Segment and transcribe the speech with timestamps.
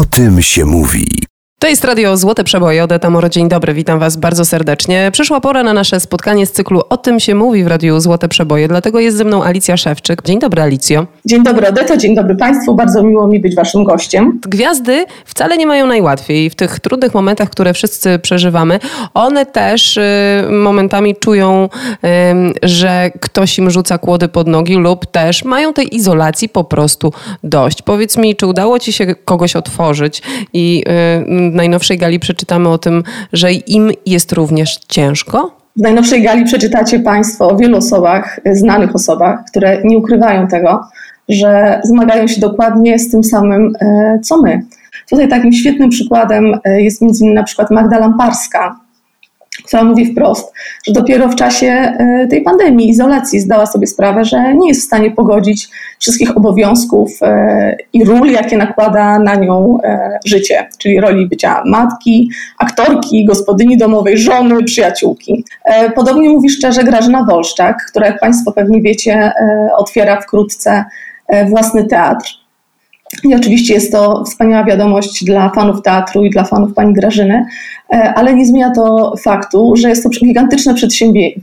[0.00, 1.29] O tym się mówi.
[1.62, 5.10] To jest Radio Złote Przeboje, Odeta Moro, dzień dobry, witam Was bardzo serdecznie.
[5.12, 8.68] Przyszła pora na nasze spotkanie z cyklu O tym się mówi w Radiu Złote Przeboje,
[8.68, 10.22] dlatego jest ze mną Alicja Szewczyk.
[10.24, 11.06] Dzień dobry Alicjo.
[11.24, 14.40] Dzień dobry Odeto, dzień dobry Państwu, bardzo miło mi być Waszym gościem.
[14.48, 18.78] Gwiazdy wcale nie mają najłatwiej w tych trudnych momentach, które wszyscy przeżywamy.
[19.14, 20.02] One też y,
[20.50, 21.68] momentami czują,
[22.04, 22.08] y,
[22.62, 27.12] że ktoś im rzuca kłody pod nogi lub też mają tej izolacji po prostu
[27.44, 27.82] dość.
[27.82, 30.22] Powiedz mi, czy udało Ci się kogoś otworzyć
[30.52, 33.02] i y, najnowszej gali przeczytamy o tym,
[33.32, 35.60] że im jest również ciężko?
[35.76, 40.80] W najnowszej gali przeczytacie Państwo o wielu osobach, znanych osobach, które nie ukrywają tego,
[41.28, 44.62] że zmagają się dokładnie z tym samym, e, co my.
[45.10, 48.76] Tutaj takim świetnym przykładem e, jest między innymi na przykład Magda Lamparska,
[49.70, 50.52] która mówi wprost,
[50.86, 54.84] że dopiero w czasie e, tej pandemii, izolacji zdała sobie sprawę, że nie jest w
[54.84, 61.26] stanie pogodzić wszystkich obowiązków e, i ról, jakie nakłada na nią e, życie, czyli roli
[61.28, 65.44] bycia matki, aktorki, gospodyni domowej, żony, przyjaciółki.
[65.94, 69.32] Podobnie mówi szczerze Grażyna Wolszczak, która jak Państwo pewnie wiecie,
[69.76, 70.84] otwiera wkrótce
[71.48, 72.40] własny teatr.
[73.24, 77.46] I oczywiście jest to wspaniała wiadomość dla fanów teatru i dla fanów pani Grażyny,
[77.90, 80.74] ale nie zmienia to faktu, że jest to gigantyczne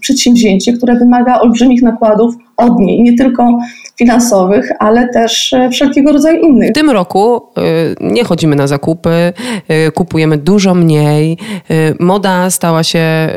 [0.00, 3.58] przedsięwzięcie, które wymaga olbrzymich nakładów od niej, nie tylko
[3.98, 6.70] finansowych, ale też e, wszelkiego rodzaju innych.
[6.70, 7.60] W tym roku e,
[8.00, 9.32] nie chodzimy na zakupy,
[9.94, 11.38] kupujemy dużo mniej,
[12.00, 13.28] moda stała się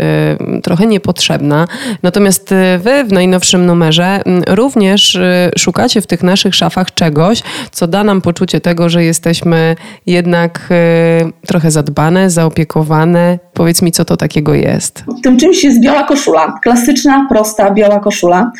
[0.63, 1.67] trochę niepotrzebna,
[2.03, 5.19] natomiast wy w najnowszym numerze również
[5.57, 10.69] szukacie w tych naszych szafach czegoś, co da nam poczucie tego, że jesteśmy jednak
[11.47, 12.98] trochę zadbane, zaopiekowane.
[13.53, 15.03] Powiedz mi, co to takiego jest?
[15.23, 18.51] Tym czymś jest biała koszula, klasyczna, prosta biała koszula,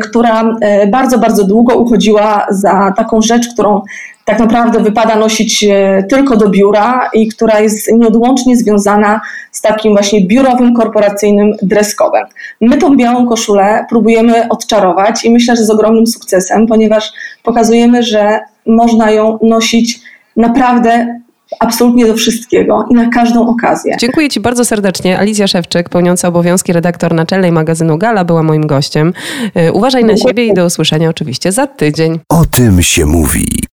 [0.00, 0.56] która
[0.90, 3.82] bardzo, bardzo bardzo długo uchodziła za taką rzecz, którą
[4.24, 9.20] tak naprawdę wypada nosić e, tylko do biura i która jest nieodłącznie związana
[9.52, 12.26] z takim właśnie biurowym, korporacyjnym dress codem.
[12.60, 17.12] My tą białą koszulę próbujemy odczarować i myślę, że z ogromnym sukcesem, ponieważ
[17.42, 20.00] pokazujemy, że można ją nosić
[20.36, 21.20] naprawdę
[21.60, 23.96] absolutnie do wszystkiego i na każdą okazję.
[24.00, 25.18] Dziękuję Ci bardzo serdecznie.
[25.18, 29.12] Alicja Szewczyk, pełniąca obowiązki redaktor naczelnej magazynu Gala, była moim gościem.
[29.54, 32.20] E, uważaj na siebie i do usłyszenia oczywiście za tydzień.
[32.28, 33.67] O tym się mówi.